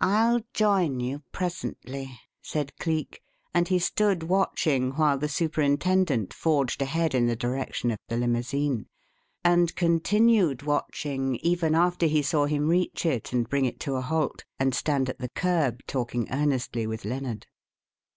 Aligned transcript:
I'll 0.00 0.42
join 0.54 1.00
you 1.00 1.24
presently," 1.32 2.20
said 2.40 2.76
Cleek, 2.78 3.20
and 3.52 3.66
he 3.66 3.80
stood 3.80 4.22
watching 4.22 4.92
while 4.92 5.18
the 5.18 5.28
superintendent 5.28 6.32
forged 6.32 6.80
ahead 6.82 7.16
in 7.16 7.26
the 7.26 7.34
direction 7.34 7.90
of 7.90 7.98
the 8.06 8.16
limousine; 8.16 8.86
and 9.42 9.74
continued 9.74 10.62
watching 10.62 11.34
even 11.42 11.74
after 11.74 12.06
he 12.06 12.22
saw 12.22 12.44
him 12.46 12.68
reach 12.68 13.04
it 13.04 13.32
and 13.32 13.48
bring 13.48 13.64
it 13.64 13.80
to 13.80 13.96
a 13.96 14.02
halt, 14.02 14.44
and 14.56 14.72
stand 14.72 15.10
at 15.10 15.18
the 15.18 15.30
kerb 15.30 15.80
talking 15.88 16.28
earnestly 16.30 16.86
with 16.86 17.04
Lennard. 17.04 17.48